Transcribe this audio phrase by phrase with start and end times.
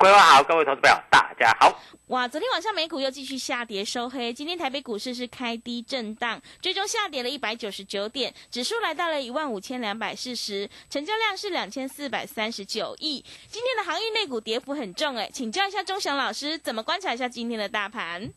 [0.00, 1.76] 各位好，各位投资朋友，大家好。
[2.06, 13.24] 哇，昨天晚上美股又继续下跌收黑，今天台北股市是开低震荡，最终下跌了一百九十九点，指数来到了一万五千两百四十，成交量是两千四百三十九亿。
[13.48, 18.30] 今天的航运内股跌幅很重，哎，请教一下钟祥老师，怎么观察一下今天的大盘？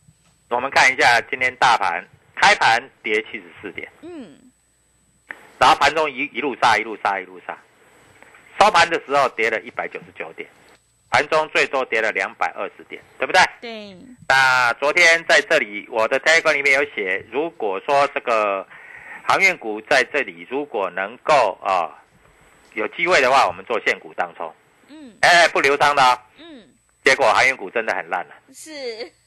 [0.49, 2.03] 我们看一下今天大盘
[2.35, 4.51] 开盘跌七十四点，嗯，
[5.59, 7.55] 然后盘中一一路杀，一路杀，一路杀，
[8.59, 10.49] 收盘的时候跌了一百九十九点。
[11.11, 13.41] 盘中最多跌了两百二十点，对不对？
[13.59, 13.97] 对。
[14.29, 18.65] 那昨天在这里，我的 t e l 里面有写，如果说这个
[19.27, 21.91] 航运股在这里，如果能够啊
[22.73, 24.51] 有机会的话，我们做现股当冲。
[24.87, 25.13] 嗯。
[25.21, 26.17] 哎，不流仓的、哦。
[26.37, 26.63] 嗯。
[27.03, 28.71] 结果航运股真的很烂了、是。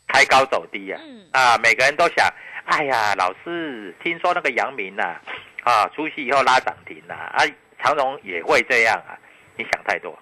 [0.09, 1.29] 开高走低呀、嗯。
[1.33, 2.27] 啊，每个人都想，
[2.65, 5.21] 哎呀，老师，听说那个阳明呐、
[5.65, 7.45] 啊，出去以后拉涨停呐、啊，
[7.83, 9.19] 长荣也会这样啊，
[9.57, 10.19] 你想太多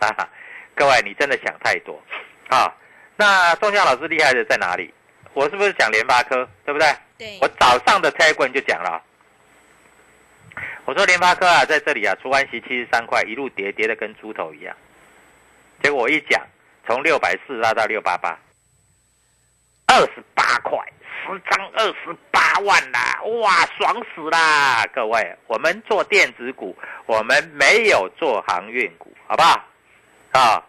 [0.00, 0.28] 啊。
[0.76, 1.98] 各位，你真的想太多，
[2.48, 2.70] 啊！
[3.16, 4.92] 那宋夏老师厉害的在哪里？
[5.32, 6.86] 我是不是讲联发科，对不对？
[7.16, 7.38] 对。
[7.40, 9.02] 我早上的 t 棍就讲了，
[10.84, 14.76] 我说联发科啊，在这里啊，除完息七十三块，一路跌跌的跟猪头一样。
[15.82, 16.42] 结果我一讲，
[16.86, 18.38] 从六百四拉到六八八，
[19.86, 20.78] 二十八块，
[21.24, 23.22] 十张二十八万啦！
[23.40, 24.84] 哇，爽死啦！
[24.94, 26.76] 各位，我们做电子股，
[27.06, 29.64] 我们没有做航运股，好不好？
[30.36, 30.62] 啊，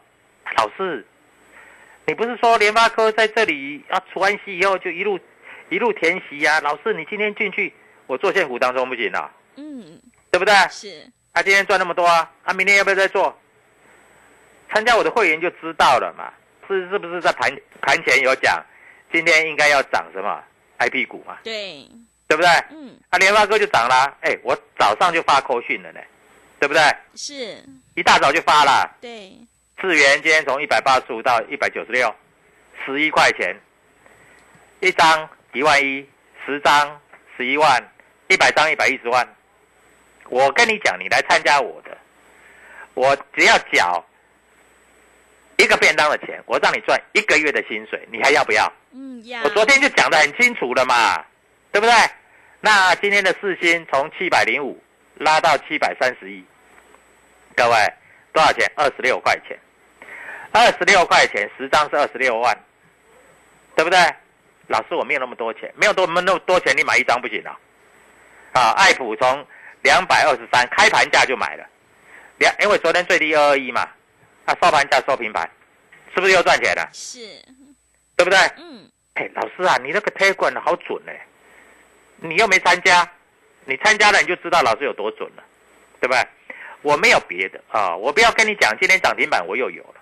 [0.58, 1.06] 老师，
[2.06, 5.20] 你不是说联发科在这里啊除完息以后就一路
[5.70, 6.62] 一路填息呀、啊？
[6.62, 7.74] 老师，你今天进去，
[8.08, 9.30] 我做现股当中不行啊？
[9.56, 10.02] 嗯，
[10.32, 10.54] 对不对？
[10.70, 11.12] 是。
[11.34, 13.38] 他、啊、今天赚那么多啊，他、啊、明天要不要再做？
[14.74, 16.32] 参加我的会员就知道了嘛。
[16.68, 17.50] 是是不是在盘
[17.82, 18.66] 盘前有讲，
[19.12, 20.44] 今天应该要涨什么
[20.80, 21.38] IP 股嘛？
[21.44, 21.88] 对，
[22.28, 22.50] 对不对？
[22.72, 22.98] 嗯。
[23.10, 26.00] 啊，联发科就涨啦，哎，我早上就发扣讯了呢，
[26.60, 26.82] 对不对？
[27.16, 27.64] 是。
[27.96, 28.96] 一大早就发了。
[29.02, 29.34] 对。
[29.80, 32.14] 智元今天从一百八十五到一百九十六，
[32.84, 33.56] 十一块钱，
[34.80, 36.04] 一张一万一，
[36.44, 37.00] 十张
[37.38, 37.80] 十一万，
[38.28, 39.28] 一百张一百一十万。
[40.30, 41.96] 我跟你讲，你来参加我的，
[42.96, 44.04] 我只要缴
[45.58, 48.74] 一个便当的钱，我让你赚一个月的薪水，你还要不要？
[48.94, 49.44] 嗯，要。
[49.44, 51.24] 我昨天就讲得很清楚了嘛，
[51.72, 51.94] 对不对？
[52.62, 54.82] 那今天的四星从七百零五
[55.18, 56.44] 拉到七百三十一，
[57.56, 57.94] 各位
[58.34, 58.72] 多少钱？
[58.76, 59.56] 二十六块钱。
[60.52, 62.58] 二十六块钱，十张是二十六万，
[63.76, 63.98] 对不对？
[64.68, 67.58] 老师，我没有那么多钱，没有多那么多钱，你买一张不行啊？
[68.54, 69.46] 啊，爱普从
[69.84, 71.66] 两百二十三开盘价就买了，
[72.40, 73.82] 两因为昨天最低二二一嘛，
[74.46, 75.50] 啊，收盘价收平盘，
[76.14, 76.90] 是不是又赚钱了？
[76.92, 77.20] 是，
[78.16, 78.38] 对不对？
[78.58, 78.90] 嗯。
[79.14, 81.22] 哎，老师啊，你那个推管好准哎、欸，
[82.18, 83.10] 你又没参加，
[83.66, 85.44] 你参加了你就知道老师有多准了，
[86.00, 86.28] 对不对？
[86.82, 89.96] 我没有别的啊，我不要跟你讲，今天涨停板我又有了。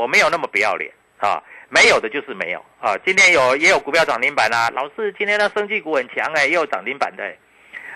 [0.00, 1.42] 我没有那么不要脸啊！
[1.68, 2.96] 没有的就是没有啊。
[3.04, 7.22] 今天有也有股票涨停板啊，老师今天的生技股很强哎，也有涨停板的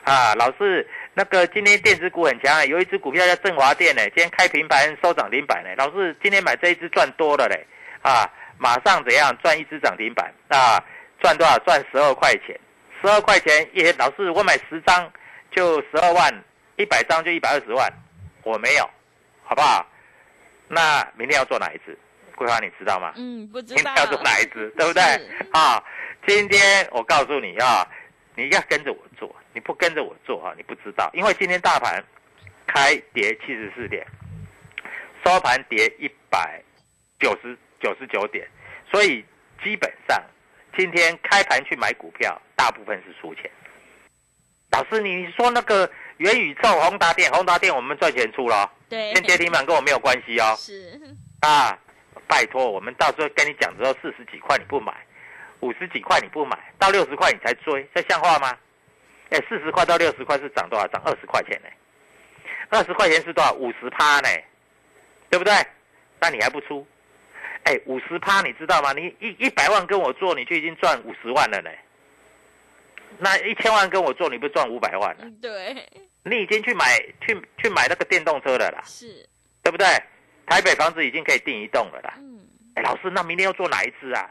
[0.05, 0.35] 啊。
[0.35, 5.71] 老师那个今天电子股很强，有一只股票叫振华电呢，今天开平盘收涨停板呢。
[5.79, 7.67] 老师今天买这一只赚多了嘞
[8.03, 10.77] 啊，马上怎样赚一只涨停板啊？
[11.23, 11.59] 赚多少？
[11.61, 12.61] 赚十二块钱，
[13.01, 15.11] 十二块钱也老师我买十张
[15.51, 16.45] 就十二万，
[16.77, 17.91] 一百张就一百二十万，
[18.43, 18.85] 我没有，
[19.43, 19.87] 好不好？
[20.69, 21.97] 那明天要做哪一只？
[22.37, 23.13] 桂花你知道吗？
[23.17, 25.03] 嗯，不知明道天要做哪一只， 对不对？
[25.53, 25.83] 啊，
[26.27, 27.87] 今天我告诉你啊，
[28.35, 31.09] 你要跟着我做，你不跟着我做啊，你不知道。
[31.15, 32.03] 因为今天大盘
[32.67, 34.05] 开跌七十四点，
[35.25, 36.61] 收盘跌一百
[37.21, 38.49] 九十九十九点，
[38.91, 39.25] 所以
[39.63, 40.21] 基本上
[40.77, 43.49] 今天开盘去买股票，大部分是输钱。
[44.73, 50.55] 老师，你说那个元宇宙宏达电，宏达电我们赚钱出了哦，对今天跌停板跟我没有关系哦。
[50.57, 51.01] 是
[51.41, 51.77] 啊，
[52.29, 54.95] 拜托，我们到时候跟你讲之后，四十几块你不买，
[55.61, 58.57] 五十几块你不买，到六十块你才追，这像话吗？
[59.31, 60.87] 哎，四十块到六十块是涨多少？
[60.89, 61.69] 涨二十块钱呢？
[62.71, 63.53] 二十块钱是多少？
[63.55, 64.29] 五十趴呢？
[65.29, 65.53] 对不对？
[66.21, 66.87] 那你还不出？
[67.65, 68.93] 哎，五十趴你知道吗？
[68.93, 71.71] 你一一百万跟我做，你就已经赚五十万了呢。
[73.19, 75.25] 那一千万跟我做，你不赚五百万了？
[75.25, 75.89] 嗯对
[76.25, 79.29] 你已经去买去去买那个电动车了啦，是
[79.63, 79.87] 对不对？
[80.47, 82.15] 台北房子已经可以订一栋了啦。
[82.19, 82.41] 嗯
[82.75, 84.29] 哎，老师，那明天要做哪一支啊？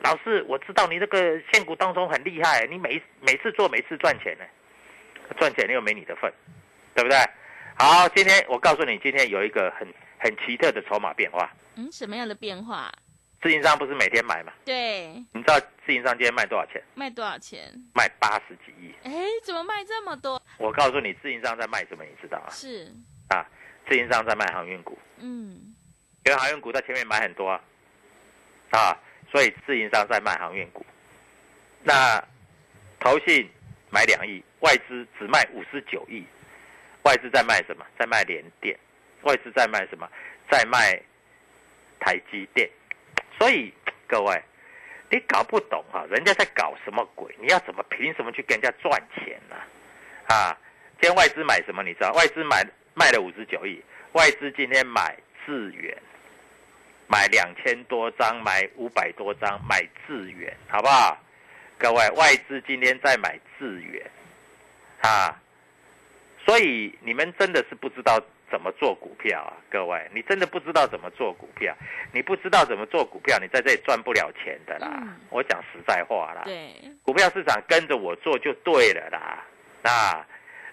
[0.00, 4.44] 老师，我知道你那个现股当中很厉害，你每每次做每次赚钱呢，
[5.38, 6.32] 赚钱又没你的份，
[6.94, 7.18] 对不对？
[7.78, 9.88] 好，今天我告诉你，今天有一个很
[10.18, 11.50] 很奇特的筹码变化。
[11.76, 12.92] 嗯什么样的变化？
[13.42, 14.52] 自营商不是每天买吗？
[14.64, 16.82] 对，你知道自营商今天卖多少钱？
[16.94, 17.72] 卖多少钱？
[17.94, 18.92] 卖八十几亿。
[19.04, 19.12] 哎，
[19.44, 20.40] 怎么卖这么多？
[20.58, 22.02] 我告诉你，自营商在卖什么？
[22.02, 22.50] 你知道吗？
[22.50, 22.92] 是
[23.28, 23.46] 啊，
[23.88, 25.74] 自营商在卖航运股，嗯
[26.24, 27.60] 因为航运股在前面买很多啊，
[28.70, 28.98] 啊，
[29.30, 30.84] 所以自营商在卖航运股。
[31.84, 32.20] 那
[32.98, 33.48] 投信
[33.90, 36.24] 买两亿，外资只卖五十九亿，
[37.02, 37.86] 外资在卖什么？
[37.96, 38.76] 在卖联电，
[39.22, 40.08] 外资在卖什么？
[40.50, 41.00] 在卖
[42.00, 42.68] 台积电。
[43.38, 43.72] 所以
[44.06, 44.42] 各位，
[45.10, 47.34] 你搞不懂啊，人家在搞什么鬼？
[47.40, 49.56] 你要怎么凭什么去跟人家赚钱呢、
[50.34, 50.56] 啊？
[51.00, 51.82] 今天外资买什么？
[51.82, 52.12] 你知道？
[52.12, 55.96] 外资买卖了五十九亿，外资今天买智远，
[57.06, 61.18] 买两千多张，买五百多张，买智远，好不好？
[61.78, 64.10] 各位，外资今天在买智远，
[65.02, 65.38] 啊，
[66.46, 68.18] 所以你们真的是不知道
[68.50, 71.74] 怎么做股票啊，各位，你真的不知道怎么做股票，
[72.12, 74.88] 你不知道怎么做股票，你在这里赚不了钱的啦。
[75.02, 76.72] 嗯我讲实在话啦，对
[77.02, 79.44] 股票市场跟着我做就对了啦。
[79.82, 80.26] 那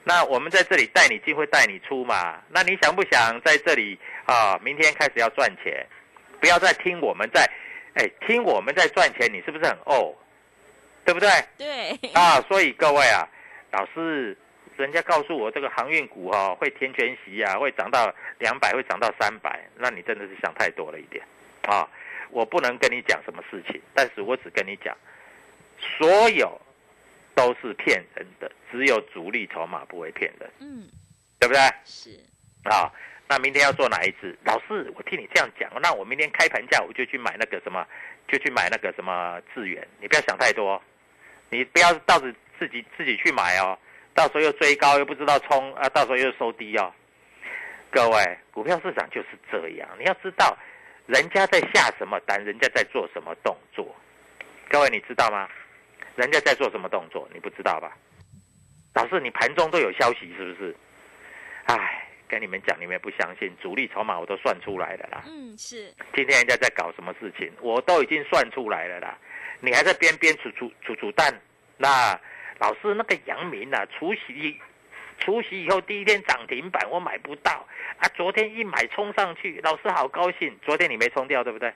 [0.03, 2.41] 那我们在这里带你进会带你出嘛？
[2.49, 4.57] 那你想不想在这里啊？
[4.63, 5.85] 明天开始要赚钱，
[6.39, 7.43] 不要再听我们在，
[7.95, 10.15] 哎，听我们在赚钱，你是不是很哦？
[11.05, 11.29] 对不对？
[11.57, 13.27] 对啊，所以各位啊，
[13.71, 14.37] 老师，
[14.77, 21.23] 人家告诉我这个航运股哈、哦、会填全息啊，会涨到两百，会涨到三百，那你真的是想太多了一点
[21.63, 21.87] 啊！
[22.29, 24.97] 我不能跟你讲什么事情，但是我只跟你讲，
[25.79, 26.59] 所有
[27.35, 30.89] 都是骗人的，只有主力筹码不会骗人，嗯
[31.39, 31.61] 对不对？
[31.85, 32.19] 是
[32.63, 32.91] 啊，
[33.27, 34.35] 那明天要做哪一只？
[34.45, 37.86] 老师，我听你这样讲，那我明天开盘价我就去买那个什么，
[38.27, 39.88] 就去买那个什么智源。
[40.00, 40.81] 你不要想太多，
[41.50, 43.77] 你不要到时自己自己去买哦，
[44.13, 46.93] 到时候又追高又不知道冲啊，到时候又收低哦。
[47.91, 50.58] 各位，股票市场就是这样，你要知道
[51.05, 53.96] 人家在下什么单，人家在做什么动作。
[54.70, 55.48] 各位，你知道吗？
[56.15, 57.27] 人家在做什么动作？
[57.34, 57.98] 你不知道吧？
[58.93, 60.75] 老师，你盘中都有消息是不是？
[61.65, 65.24] 唉，跟你们讲，你们不相信，主力筹码我都算出来了啦。
[65.27, 69.17] 嗯是今天人家在搞什么事情，我都已经算出来了啦。
[69.60, 71.34] 你还在边边煮煮煮煮蛋？
[71.77, 72.20] 那
[72.60, 74.60] 老师那个阳明啊，除夕
[75.19, 77.65] 除夕以后第一天涨停板，我买不到
[77.98, 78.07] 啊。
[78.15, 80.57] 昨天一买冲上去，老师好高兴。
[80.63, 81.74] 昨天你没冲掉对不对？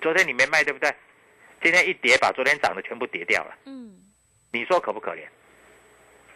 [0.00, 0.92] 昨天你没卖对不对？
[1.62, 3.56] 今天一跌，把昨天涨的全部跌掉了。
[3.66, 4.00] 嗯
[4.52, 5.24] 你说可不可怜？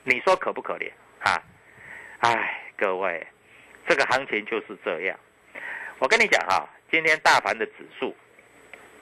[0.04, 1.42] 你说可不可怜啊？
[2.20, 3.26] 哎，各位，
[3.86, 5.18] 这个行情就是这样。
[5.98, 8.16] 我跟你讲啊、今天大盘的指数，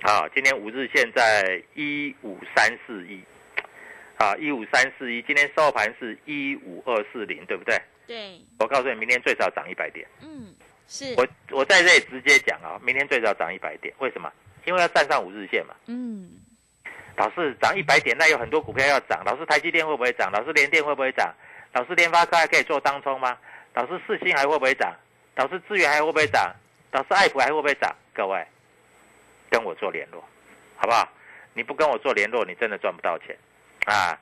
[0.02, 3.22] 啊，今天五日线在一五三四一，
[4.16, 7.80] 啊，一五三四一，今天收盘是一五二四零，对不对？
[8.06, 10.06] 对我告诉你，明天最少涨一百点。
[10.22, 10.54] 嗯
[10.88, 14.32] 是我我在这里直接讲啊，明天最少涨一百点，为什么？
[14.64, 15.74] 因为要站上五日线嘛。
[15.86, 16.30] 嗯
[17.16, 19.22] 老师涨一百点，那有很多股票要涨。
[19.24, 20.30] 老师台积电会不会涨？
[20.32, 21.34] 老师联电会不会涨？
[21.72, 23.36] 老师联发科还可以做当冲吗？
[23.74, 24.94] 老师四星还会不会涨？
[25.34, 26.54] 老师资源还会不会涨？
[26.92, 27.94] 老师爱普还会不会涨？
[28.14, 28.46] 各位，
[29.50, 30.22] 跟我做联络，
[30.76, 31.08] 好不好？
[31.54, 33.36] 你不跟我做联络，你真的赚不到钱
[33.86, 34.18] 啊！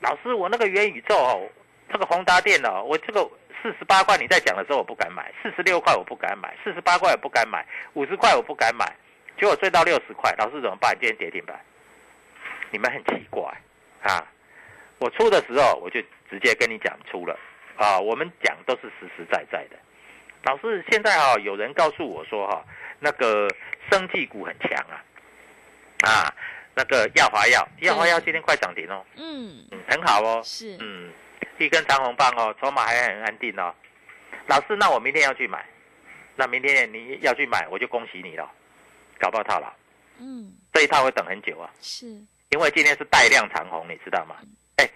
[0.00, 1.48] 老师，我那个元宇宙哦，
[1.90, 3.26] 这个宏达电哦，我这个
[3.62, 8.84] 四十八块你在讲的时候我不敢买，四十六块我不敢买，四十八块我不敢买，五十块我不敢买，
[9.40, 10.94] 结果追到六十块，老师怎么办？
[11.00, 11.58] 今天跌停板，
[12.70, 13.42] 你们很奇怪
[14.02, 14.22] 啊！
[14.98, 17.38] 我出的时候我就直接跟你讲出了
[17.76, 19.76] 啊，我们讲都是实实在在的。
[20.42, 22.62] 老师，现在哈有人告诉我说哈，
[23.00, 23.48] 那个
[23.90, 25.00] 生技股很强啊，
[26.02, 26.34] 啊。
[26.76, 31.10] 那个耀华药，耀华药今天快涨停哦，嗯，嗯，很好哦，是，嗯，
[31.58, 33.74] 一根长红棒哦，筹码还很安定哦。
[34.46, 35.64] 老师，那我明天要去买，
[36.36, 38.46] 那明天你要去买，我就恭喜你了，
[39.18, 39.72] 搞不好套牢。
[40.18, 42.06] 嗯，这一套会等很久啊，是，
[42.50, 44.36] 因为今天是带量长红，你知道吗？
[44.76, 44.86] 哎，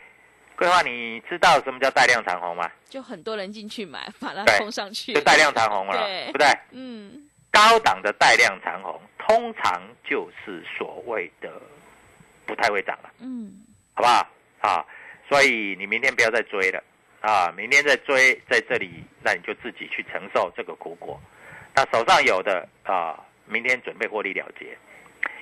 [0.57, 2.71] 桂花，你知道什么叫带量长红吗？
[2.91, 4.59] 就很多人进去买，把它对。
[4.59, 6.25] 冲上去，就带量长红了，对。
[6.27, 6.47] 对不对？
[6.73, 11.61] 嗯，高档的带量长红，通常就是所谓的
[12.47, 13.11] 不太会涨了。
[13.19, 13.53] 嗯，
[13.95, 14.29] 好不好？
[14.61, 14.87] 啊，
[15.29, 16.83] 所以你明天不要再追了
[17.21, 17.53] 啊！
[17.57, 21.21] 明天再追，在这里，那你就自己去承受这个苦果。
[21.75, 24.77] 那手上有的啊，明天准备获利了结，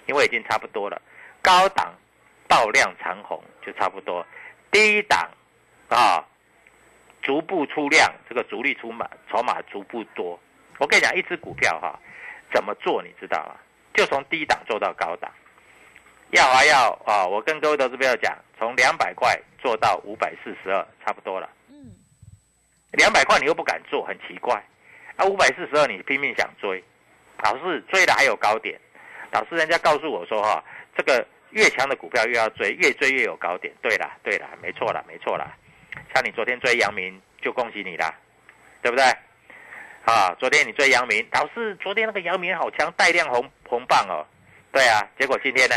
[0.07, 1.01] 因为已经差不多了。
[1.43, 1.95] 高档
[2.47, 4.25] 爆量长红就差不多，
[4.71, 5.29] 低档
[5.89, 6.25] 啊，
[7.23, 10.39] 逐步出量，这个主力出马筹码逐步多。
[10.79, 11.99] 我跟你讲，一只股票哈、
[12.53, 13.57] 怎么做你知道吗？
[13.95, 15.31] 就从低档做到高档。
[16.31, 21.49] 要啊要啊，我跟各位投资朋友讲，从两百块做到五百四十二，差不多了。
[21.69, 21.97] 嗯，
[22.93, 24.63] 两百块你又不敢做，很奇怪。
[25.17, 26.85] 啊，五百四十二你拼命想追，
[27.43, 28.79] 老师追的还有高点。
[29.33, 30.63] 老师人家告诉我说哈，
[30.97, 33.75] 这个越强的股票越要追，越追越有高点。
[33.83, 35.57] 对啦，对啦，没错啦，没错啦。
[36.15, 38.15] 像你昨天追阳明，就恭喜你啦，
[38.81, 39.05] 对不对？
[40.09, 44.25] 啊，昨天你追阳明，老师昨天那个阳明好强，带量红红棒哦。
[44.73, 45.77] 对啊，结果今天呢？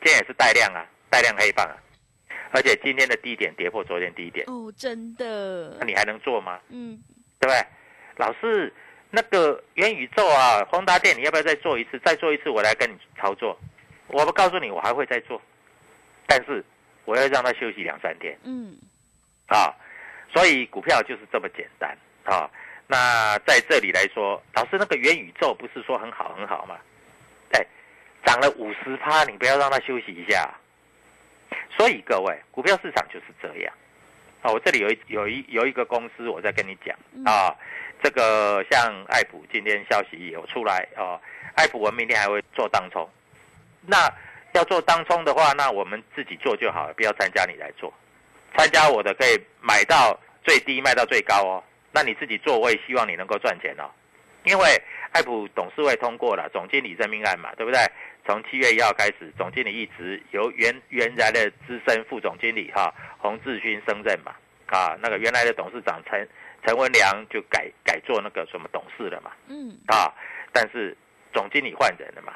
[0.00, 1.74] 今天也是带量啊，带量黑棒啊，
[2.52, 6.60] 而且今天的低点跌破昨天低点，哦，真的那，你还能做吗？
[6.68, 7.02] 嗯，
[7.40, 7.66] 对不对？
[8.14, 8.72] 老师，
[9.10, 11.98] 那个元宇宙啊，宏达电，你要不要再做一次？
[12.04, 13.58] 再做一次，我来跟你操作。
[14.06, 15.42] 我不告诉你，我还会再做，
[16.28, 16.64] 但是
[17.06, 18.76] 我要让它休息两三天嗯，
[19.48, 19.74] 啊。
[20.32, 22.48] 所以股票就是这么简单啊。
[22.86, 26.76] 那在这里来说，老师，那个元宇宙不是说很好很好吗？
[27.52, 27.66] 哎，
[28.24, 30.52] 涨了五十趴，你不要让它休息一下。
[31.76, 33.72] 所以各位，股票市场就是这样
[34.42, 34.52] 啊。
[34.52, 37.54] 我这里有一有一有一个公司，我在跟你讲啊。
[38.02, 41.18] 这个像艾普今天消息有出来哦，
[41.54, 43.08] 艾普我明天还会做当冲。
[43.86, 44.12] 那
[44.52, 47.90] 要做当冲的话，那我们自己做就好了，不要参加你来做。
[48.54, 51.64] 参加我的可以买到最低，卖到最高哦。
[51.94, 53.88] 那你自己做，我也希望你能够赚钱哦。
[54.42, 54.82] 因为
[55.12, 57.80] 爱普董事会通过了总经理任命案嘛，对不对？
[58.26, 64.34] 从七月一号开始，总经理一职由原原来的资深副总经理哈洪志勋升任嘛，
[64.66, 66.28] 啊，那个原来的董事长陈
[66.66, 70.12] 陈文良就改改做那个什么董事了嘛，嗯，啊，
[70.52, 70.96] 但是
[71.32, 72.32] 总经理换人了嘛。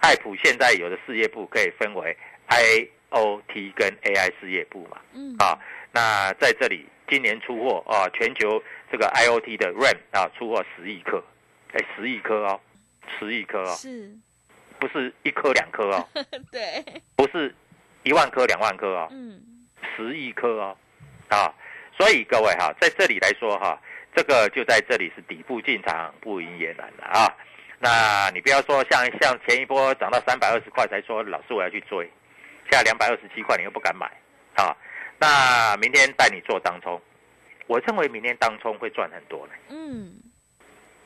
[0.00, 2.16] 爱普现在有的事业部可以分为
[2.48, 5.58] IOT 跟 AI 事业部嘛，嗯，啊，
[5.92, 11.22] 那在这里今年出货啊，全球这个 IOT 的 RAM 啊出货十亿颗，
[11.72, 12.60] 哎，十亿颗哦，
[13.18, 14.10] 十亿颗哦，是，
[14.78, 16.08] 不是一颗两颗哦，
[16.50, 16.84] 对，
[17.16, 17.54] 不是
[18.02, 19.40] 一万颗两万颗哦，嗯，
[19.96, 20.76] 十亿颗哦，
[21.28, 21.54] 啊，
[21.96, 23.80] 所以各位哈，在这里来说哈，
[24.14, 27.36] 这个就在这里是底部进场，不赢也难了啊。
[27.78, 32.04] 那你不要说像像前一波涨到三百二十块才说老师我要去追，
[32.64, 34.06] 现在两百二十七块你又不敢买
[34.54, 34.76] 啊。
[35.18, 37.00] 那明天带你做当冲，
[37.70, 40.12] 我认为明天当冲会赚很多呢嗯，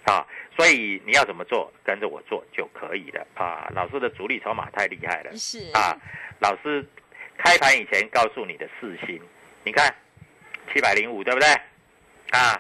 [0.07, 0.27] 啊。
[0.57, 3.71] 所以你要怎么做，跟着我做就可以了啊。
[3.75, 5.37] 老师的主力筹码太厉害了。
[5.37, 5.95] 是，啊，
[6.39, 6.83] 老师
[7.37, 9.21] 开盘以前告诉你的四星，
[9.63, 9.95] 你看
[10.73, 11.49] 七百零五对不对？
[12.31, 12.59] 啊，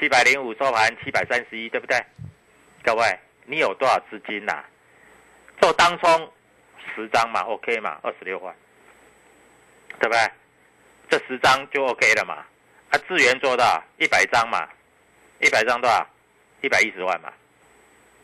[0.00, 2.02] 七百零五收盘七百三十一对不对？
[2.82, 4.64] 各位，你有多少资金呐、
[5.60, 6.32] 做当冲
[6.94, 8.54] 十张嘛，OK 嘛，二十六万，
[10.00, 10.30] 对不对？
[11.10, 12.46] 这十张就 OK 了嘛。
[12.92, 14.68] 啊，智源做到一百张嘛，
[15.40, 16.06] 一百张多少？
[16.60, 17.32] 一百一十万嘛。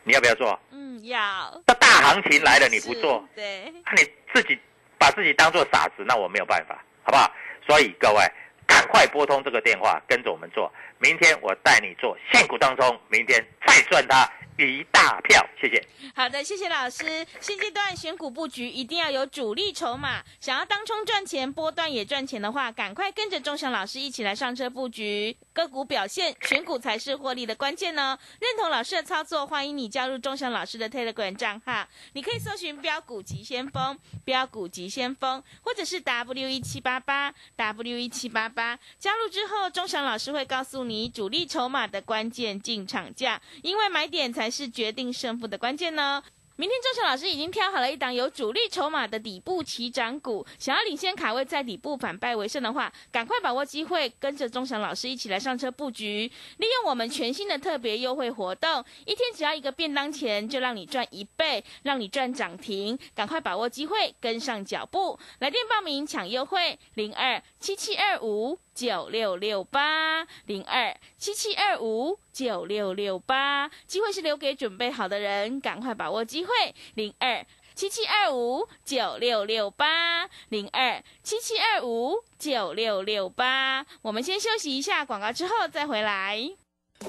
[0.04, 0.58] 你要不要做？
[0.70, 1.18] 嗯，要，
[1.66, 4.58] 那大行情来了你不做，对，那你自己
[4.98, 7.30] 把自己当做傻子，那我没有办法，好不好？
[7.66, 8.22] 所以各位
[8.66, 10.72] 赶快拨通这个电话，跟着我们做。
[10.98, 14.30] 明天我带你做现股当中，明天再赚它
[14.64, 15.44] 一大票。
[15.60, 15.84] 谢谢。
[16.14, 17.26] 好的，谢谢老师。
[17.40, 25.36] 现阶段选股布局一定要有主力筹码，想要当冲赚钱、波段也赚钱的话，赶快跟着钟祥老师一起来上车布局。
[25.52, 28.16] 个股表现，选股才是获利的关键呢。
[28.40, 38.78] 认同老师的操作，欢迎你加入钟祥老师的 Telegram 账号，你可以搜寻标股急先锋、标股急先锋，或者是 W 一七八八 W 一七八八。
[38.98, 46.23] 加入之后，钟祥老师会告诉你主力筹码的关键进场价，因为买点才是决定胜负的关键呢。
[46.61, 68.59] 明天钟祥老师已经挑好了一档有主力筹码的底部起涨股，想要领先卡位在底部反败为胜的话，赶快把握机会，跟着钟祥老师一起来上车布局，利用我们全新的特别优惠活动，一天只要一个便当钱，就让你赚一倍，让你赚涨停，赶快把握机会，跟上脚步，来电报名抢优惠零二七七二五。
[68.78, 76.52] 九六六八零二七七二五九六六八，机会是留给准备好的人，赶快把握机会。
[76.94, 77.44] 零二
[77.75, 86.49] 七七二五九六六八零二七七二五九六六八，我们先休息一下广告，之后再回来。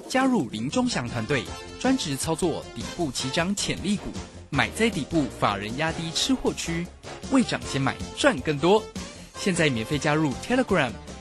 [0.07, 1.43] 加入林中祥团队，
[1.79, 4.05] 专职操作底部起涨潜力股，
[4.49, 6.87] 买在底部，法人压低吃货区，
[7.31, 8.83] 未涨先买赚更多。
[9.35, 10.91] 现在免费加入 Telegram。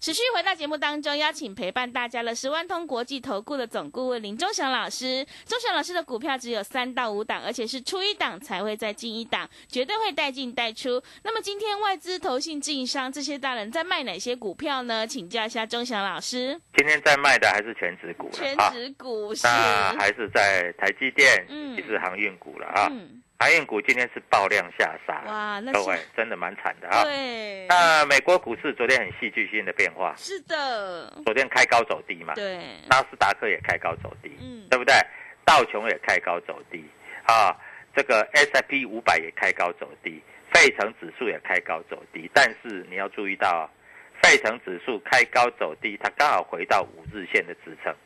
[0.00, 5.26] 持续回到节目当中，邀请陪伴大家的是万通国际投顾的总顾问林忠祥老师。
[5.44, 11.02] 忠祥老师的股票只有三到五档，而且是出一档才会再进一档，绝对会带进带出。
[11.22, 15.06] 那么今天外资、投信、自营商这些大人在卖哪些股票呢？
[15.06, 16.58] 请教一下忠祥老师。
[16.74, 22.90] 今天在卖的还是全指股，全指股是，那还是在台积电，嗯，也是航运股了啊。
[23.40, 27.02] 航运股今天是爆量下杀，哇，那各位真的蛮惨的啊。
[27.04, 27.66] 对。
[27.70, 31.10] 那美国股市昨天很戏剧性的变化，是的。
[31.24, 32.58] 昨天开高走低嘛，对。
[32.90, 34.94] 纳斯达克也开高走低，嗯，对不对？
[35.46, 36.84] 道琼也开高走低，
[37.24, 37.56] 啊，
[37.96, 42.30] 这个 S I P 五百也开高走低，费城指数也开高走低。
[42.34, 43.70] 但是你要注意到，
[44.22, 47.96] 费城指数开高走低，它刚好回到五日线的支撑，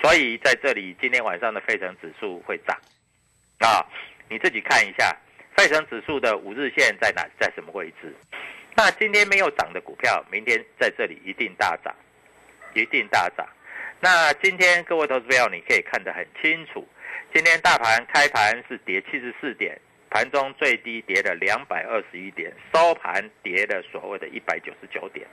[0.00, 2.78] 所以在这里今天晚上的费城指数会涨，
[3.58, 3.84] 啊。
[4.34, 5.16] 你自己看一下，
[5.56, 8.12] 费城指数的五日线在哪，在什么位置？
[8.74, 11.94] 那今天没有涨的股票，明天在这里一定大涨，
[12.74, 13.46] 一定大涨。
[14.00, 16.84] 那今天各位投资友，你可以看得很清楚，
[17.32, 25.24] 今天大盘开盘是跌七十四点，盘中最低跌了两百二十一点，收盘跌了所谓的一百九十九点。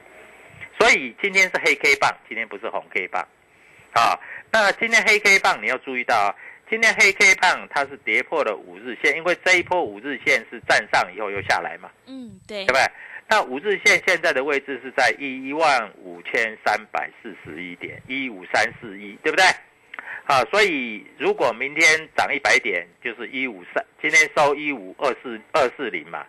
[0.80, 3.28] 所以今天是黑 K 棒，今天不是红 K 棒。
[3.94, 4.14] 啊，
[4.52, 6.36] 那今天黑 K 棒你要注意到啊。
[6.72, 11.92] 今天黑 K 棒它是跌破了五日线，因为这一波五日线是站上以后又下来嘛。
[12.06, 12.82] 嗯，对，对不对？
[13.28, 19.44] 那五日线现在的位置是在一一万五千三百四十一点一五三四一，对不对？
[20.28, 26.26] 啊，所以如果明天涨一百点，就是一五三，今天收一五二四二四零嘛，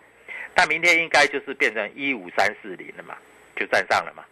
[0.57, 3.15] 那明天应该就是变成一五三四零了嘛，
[3.55, 4.25] 就站上了嘛。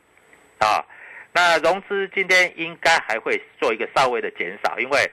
[0.57, 0.85] 啊，
[1.31, 5.09] 那融资今天应该还会做一个稍微的减少，因为。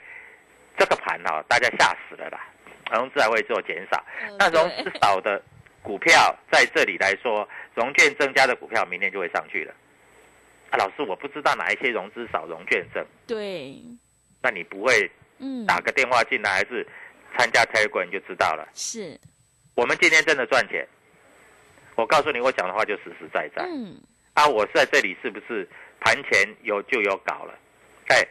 [0.78, 2.40] 这个盘哈，大家吓死了啦！
[2.92, 4.02] 融资还会做减少，
[4.38, 5.42] 那融资少的
[5.82, 9.74] 股票在这里来说，融券增加的股票明天就会上去了。
[10.70, 13.04] 啊，老师，我不知道哪一些融资少，融券增。
[13.26, 13.76] 对。
[14.40, 16.86] 那你不会嗯打个电话进来，还是
[17.36, 18.66] 参加财管你就知道了。
[18.72, 19.18] 是。
[19.74, 20.86] 我们今天真的赚钱，
[21.96, 23.64] 我告诉你，我讲的话就实实在在。
[23.64, 24.00] 嗯。
[24.32, 25.68] 啊，我在这里是不是
[26.00, 27.58] 盘前有就有搞了？
[28.06, 28.26] 哎。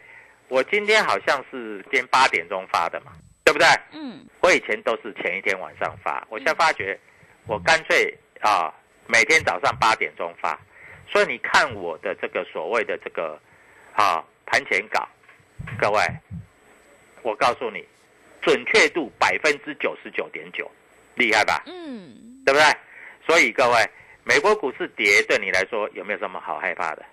[0.48, 3.12] 我今天好像是今天八点钟发的嘛，
[3.44, 3.66] 对不对？
[3.92, 4.24] 嗯。
[4.40, 6.98] 我以前都是前一天晚上发，我现在发觉，
[7.46, 8.72] 我干脆啊，
[9.06, 10.58] 每天早上八点钟发。
[11.10, 13.38] 所以你看我的这个所谓的这个
[13.94, 15.06] 啊盘前稿，
[15.78, 16.00] 各位，
[17.22, 17.84] 我告诉你，
[18.40, 20.70] 准确度百分之九十九点九，
[21.14, 21.62] 厉害吧？
[21.66, 22.42] 嗯。
[22.46, 22.64] 对不对？
[23.26, 23.90] 所以各位，
[24.24, 27.04] 美国股市跌对你来说有没有什么好害怕的？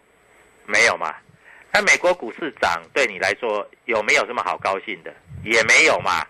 [0.65, 1.13] 没有嘛。
[1.75, 5.13] 那美国股市涨对你来说有没有什么好高兴的？
[5.43, 6.25] 也没有嘛。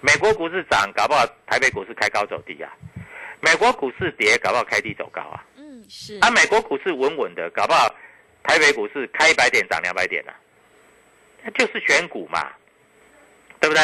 [0.00, 2.70] 美国股市涨，搞不好台北股市开高走低啊；
[3.40, 5.44] 美国股市跌，搞不好开低走高啊。
[5.58, 6.18] 嗯，是。
[6.22, 7.94] 啊，美国股市稳稳的，搞不好
[8.44, 10.32] 台北股市开一百点涨两百点啊。
[11.42, 12.50] 那就是选股嘛，
[13.60, 13.82] 对不对？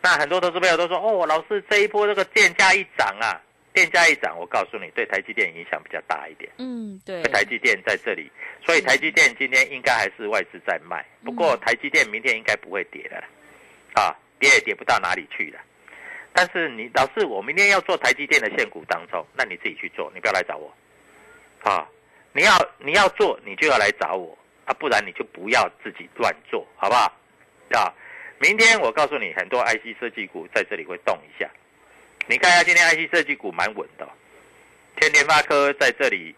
[0.00, 3.38] 那很多投资朋友都说：“哦，老师这一波这个电价一涨啊。”
[3.76, 6.50] 电价一涨，我告诉你，对台积电影响比较大一点。
[6.56, 7.22] 嗯，对。
[7.24, 8.32] 台积电在这里，
[8.64, 11.04] 所以台积电今天应该还是外资在卖。
[11.22, 13.22] 不过台积电明天应该不会跌的，
[14.00, 15.60] 啊，跌也跌不到哪里去了。
[16.32, 20.74] 但是你老师，我明天要做台积电的现股当中，那你自己去做，你不要来找我。
[21.62, 21.86] 啊，
[22.32, 27.12] 你要你要做，你就要来找我啊，不然你就不要自己乱做，好不好？
[27.72, 27.92] 啊，
[28.38, 31.46] 明天我告诉你，很多 IC 设计股在这里会动一下。
[32.28, 34.08] 你看一下今天 IC 设计股蛮稳的，
[34.96, 36.34] 天联发科在这里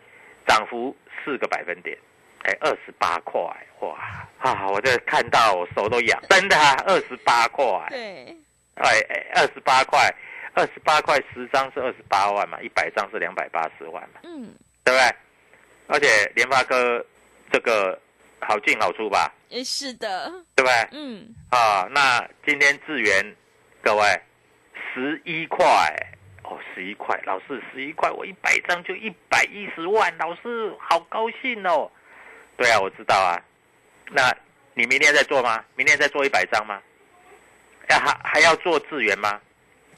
[0.47, 1.97] 涨幅四个百分点，
[2.43, 3.41] 哎，二十八块，
[3.81, 3.99] 哇
[4.39, 4.69] 啊！
[4.69, 8.37] 我这看到我手都痒，真的啊，二十八块，对，
[8.75, 10.15] 哎哎，二十八块，
[10.55, 15.15] 二十八块十张是二十八万嘛，一百张是两百八十万嘛，嗯，对不对？
[15.87, 17.05] 而且联发科
[17.51, 17.99] 这个
[18.41, 20.89] 好进好出吧，也是的，对不对？
[20.93, 23.35] 嗯，啊，那今天智源，
[23.81, 24.21] 各位
[24.99, 25.65] 十一块
[26.43, 31.89] 哦，十一块，老师十一块，我一百张就一百一十万，老师好高兴哦。
[32.57, 33.39] 对啊，我知道啊。
[34.11, 34.35] 那
[34.75, 35.65] 你明天再做吗？
[35.77, 36.83] 明天再做一百张吗？
[37.91, 39.41] 要还还要做资源吗？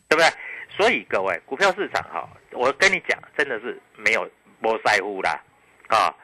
[0.06, 0.28] 对不对？
[0.68, 4.28] 所以各位，股票市场哈，我跟你讲，真的是没有
[4.60, 5.40] 波在乎啦，
[5.88, 6.14] 啊，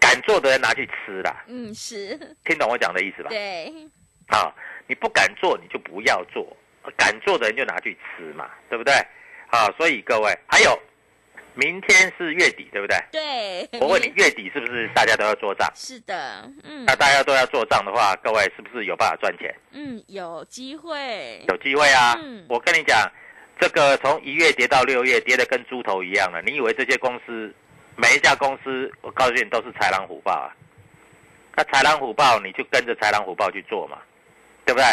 [0.00, 3.28] 敢做的人拿去吃啦，嗯，是，听懂我讲的意思吧？
[3.28, 3.72] 对，
[4.28, 4.54] 啊，
[4.86, 6.44] 你不敢做，你就不要做；
[6.96, 8.94] 敢做的人就拿去吃嘛，对不对？
[9.50, 10.78] 啊，所以各位，还有，
[11.54, 12.96] 明天是月底，对不对？
[13.12, 15.70] 对，我问你，月底是不是大家都要做账？
[15.76, 19.54] 是的，嗯那大家都要做账的话，各位是不是有办法赚钱？
[19.72, 22.14] 嗯，有机会，有机会啊！
[22.22, 23.10] 嗯我跟你讲，
[23.60, 26.40] 这个从一月跌到六月，跌得跟猪头一样了。
[26.42, 27.54] 你以为这些公司
[27.94, 30.56] 每一家公司，我告诉你都是豺狼虎豹啊？
[31.54, 33.98] 那豺狼虎豹，你就跟着豺狼虎豹去做嘛，
[34.64, 34.86] 对不对？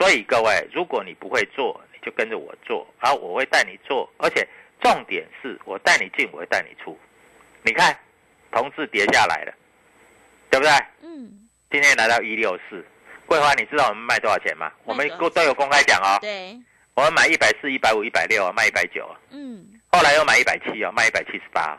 [0.00, 4.48] 所以各位，如果你不会做，你就跟着我做，然后我会带你做，而且
[4.80, 6.98] 重点是我带你进，我会带你出。
[7.60, 7.94] 你看，
[8.50, 9.52] 同志跌下来了，
[10.50, 10.72] 对不对？
[11.02, 12.82] 嗯，今天来到一六四，
[13.26, 14.72] 桂花，你知道我们卖多少钱吗？
[14.84, 16.16] 我们卖多少都有公开讲哦。
[16.22, 16.58] 对，
[16.94, 21.78] 我们买一百四、一百五、一百六啊，卖一百九，嗯，后来又买一百七哦，卖一百七十八。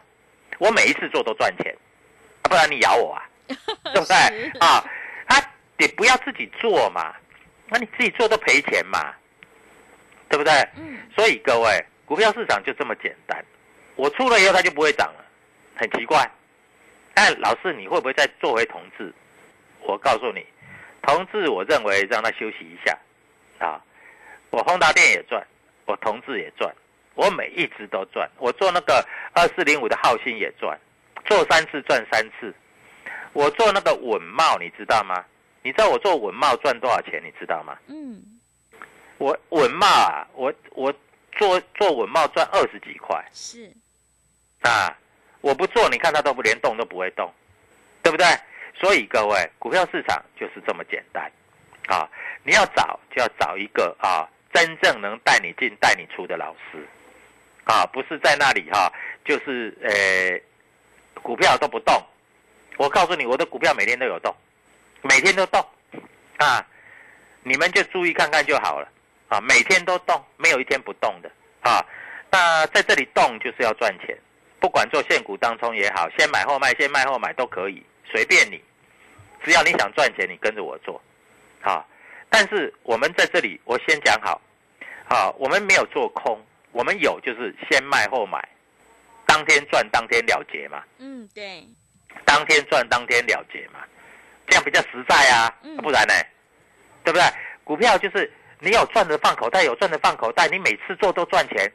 [0.59, 1.75] 我每一次做都赚钱，
[2.43, 4.85] 啊不然你咬我啊， 对不对是啊？
[5.25, 5.41] 啊，
[5.79, 7.15] 你不要自己做嘛，
[7.73, 9.13] 那你自己做都赔钱嘛，
[10.27, 10.51] 对不对？
[10.75, 13.41] 嗯，所以各位，股票市场就这么简单。
[13.95, 15.25] 我出了以后它就不会涨了，
[15.77, 16.29] 很奇怪。
[17.13, 19.13] 哎老师，你会不会再做回同志？
[19.79, 20.45] 我告诉你，
[21.01, 22.97] 同志，我认为让他休息一下
[23.59, 23.81] 啊。
[24.49, 25.41] 我宏达电也赚，
[25.85, 26.69] 我同志也赚，
[27.15, 28.29] 我每一只都赚。
[28.37, 30.77] 我做那个二四零五的浩鑫也赚，
[31.23, 32.53] 做三次赚三次。
[33.31, 35.23] 我做那个稳茂，你知道吗？
[35.63, 37.21] 你知道我做稳茂赚多少钱？
[37.23, 37.77] 你知道吗？
[37.87, 38.21] 嗯，
[39.17, 40.93] 我稳茂啊，我我
[41.33, 43.71] 做做稳茂赚二十几块是，
[44.61, 44.97] 啊！
[45.41, 47.31] 我不做，你看它都不连动都不会动，
[48.03, 48.25] 对不对？
[48.75, 51.31] 所以各位，股票市场就是这么简单
[51.87, 52.09] 啊！
[52.43, 56.87] 你要找就要找一个啊，真正能带你进、带你出的老师
[57.65, 58.91] 啊，不是在那里哈、
[59.23, 61.95] 就是呃，股票都不动。
[62.77, 64.35] 我告诉你，我的股票每天都有动，
[65.01, 65.59] 每天都动
[66.37, 66.65] 啊！
[67.43, 68.87] 你们就注意看看就好了
[69.27, 69.41] 啊！
[69.41, 71.83] 每天都动，没有一天不动的啊！
[72.29, 74.17] 那在这里动就是要赚钱，
[74.59, 78.61] 不管做现股当中也好，先买后卖，先卖后买都可以，随便你，
[79.43, 81.01] 只要你想赚钱，你跟着我做
[81.61, 81.85] 啊！
[82.29, 84.39] 但是我们在这里，我先讲好，
[85.07, 86.39] 啊，我们没有做空，
[86.71, 88.47] 我们有就是先卖后买，
[89.25, 91.67] 当天赚当天了结嘛，嗯，对，
[92.23, 93.79] 当天赚当天了结嘛，
[94.51, 96.13] 这样比较实在啊，嗯不然呢，
[97.05, 97.23] 对不对？
[97.63, 101.71] 股票就是你有赚的放口袋，有赚的放口袋，你每次做都赚钱，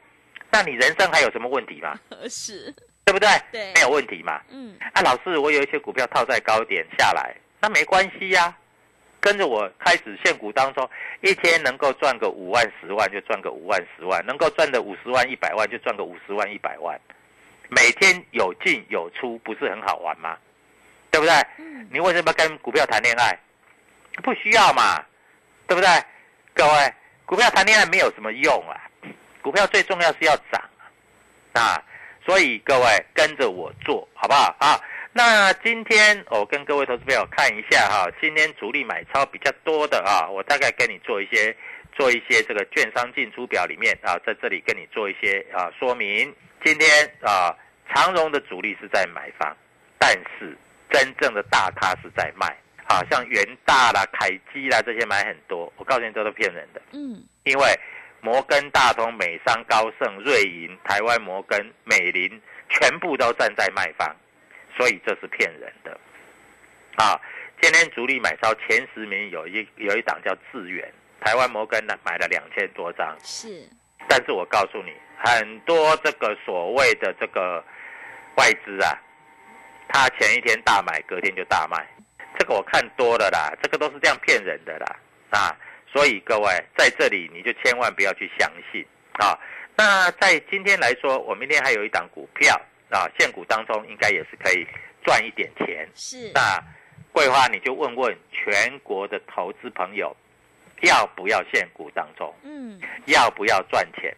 [0.51, 1.99] 那你人生还有什么问题吗？
[2.29, 2.71] 是，
[3.07, 3.29] 对不对？
[3.51, 4.43] 对没有问题嘛。
[4.51, 8.55] 嗯，啊，老师，我有一些股票套在高点下来，那没关系呀、
[9.19, 10.87] 跟着我开始限股当中，
[11.23, 17.01] 一天能够赚个五万、十万就赚个五万、十万，能够赚的五十万、一百万就赚个五十万、一百万，
[17.71, 20.37] 每天有进有出，不是很好玩吗？
[21.17, 21.35] 对不对？
[21.57, 23.39] 嗯你为什么要跟股票谈恋爱？
[24.23, 25.03] 不需要嘛，
[25.67, 25.89] 对不对？
[26.53, 28.77] 各位，股票谈恋爱没有什么用啊，
[29.41, 30.63] 股票最重要是要涨
[31.55, 31.83] 啊，
[32.27, 34.79] 所以各位跟着我做好不好啊？
[35.13, 41.57] 那今天我跟各位投资朋友看一下哈，今天主力买超比较多的啊，我大概跟你做一些
[41.95, 46.35] 做一些这个券商进出表里面啊，在这里跟你做一些啊说明。
[46.63, 47.57] 今天啊，
[47.89, 49.57] 长荣的主力是在买方，
[49.99, 50.57] 但是
[50.91, 52.47] 真正的大咖是在卖，
[52.87, 56.81] 啊，像元大啦、凯基啦这些买很多，我告诉你这都是骗人的。
[56.93, 57.81] 嗯，因为
[58.21, 64.15] 摩根大通、美商、高盛、瑞银、台湾摩根、美林全部都站在卖方，
[64.77, 65.99] 所以这是骗人的。
[66.97, 67.21] 啊，
[67.61, 73.69] 今天主力买超前十名有一有一档叫智远，台湾摩根呢买了两千多张，是，
[74.09, 77.63] 但是我告诉你，很多这个所谓的这个
[78.37, 78.99] 外资啊，
[79.89, 81.87] 他前一天大买，隔天就大卖，
[82.39, 84.97] 这个我看多了啦，这个都是这样骗人的啦
[85.31, 85.57] 啊！
[85.93, 89.39] 所以各位在这里你就千万不要去相信啊。
[89.77, 94.67] 那在今天来说，我明天还有一档股票啊，现股当中应该也是可以
[95.05, 95.89] 赚一点钱。
[95.95, 96.63] 是，那
[97.13, 100.15] 桂花你就问问全国的投资朋友，
[100.83, 102.35] 要不要现股当中？
[102.43, 104.15] 嗯，要不要赚钱？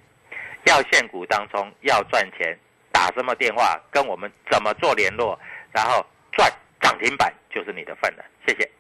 [0.64, 2.58] 要现股当中要赚钱，
[2.90, 5.38] 打什么电话跟我们怎么做联络，
[5.72, 8.24] 然后赚涨停板就是你的份了。
[8.46, 8.70] 谢谢。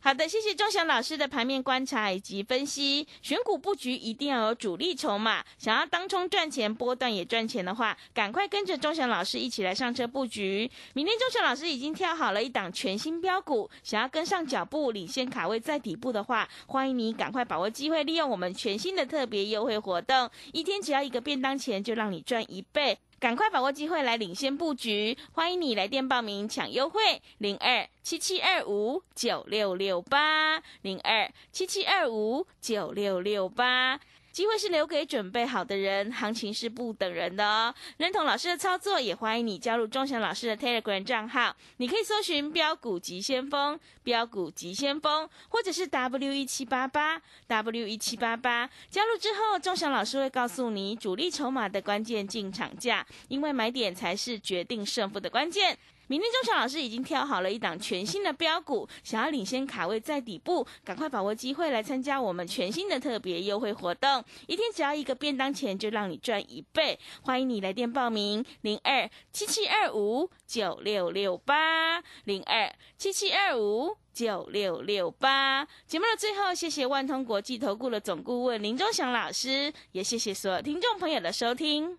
[0.00, 3.08] 好的，谢谢钟祥老师的盘面观察以及分析。
[3.22, 10.70] 选股布局一定要有主力筹码，想要当冲赚钱、波段也赚钱的话，赶快跟着钟祥老师一起来上车布局。
[10.92, 22.98] 明天钟祥老师已经挑好了一档全新标股，想要跟上脚步、领先卡位在底部的话，欢迎你赶快把握机会，利用我们全新的特别优惠活动，一天只要一个便当钱，就让你赚一倍。
[23.24, 33.98] 赶快把握机会来领先布局，欢迎你来电报名抢优惠，零二七七二五九六六八，零二七七二五九六六八。
[34.34, 37.72] 机会是留给准备好的人，行情是不等人的哦。
[37.98, 41.54] 认同老师的操作，也欢迎你加入钟祥老师的 Telegram 账号。
[41.76, 48.68] 你可以搜寻“标股急先锋”、“标股急先锋”，或者是 W 一七八八 W 一七八八。
[48.90, 55.78] 加入之后，钟祥老师会告诉你主力筹码的关键进场价，因为买点才是决定胜负的关键。
[56.06, 75.66] 明天钟祥老师已经挑好了一档全新的标股，想要领先卡位在底部，赶快把握机会来参加我们全新的特别优惠活动，一天只要一个便当钱就让你赚一倍，欢迎你来电报名零二七七二五九六六八零二七七二五九六六八。
[75.86, 81.98] 节目的最后，谢谢万通国际投顾的总顾问林忠祥老师，也谢谢所有听众朋友的收听。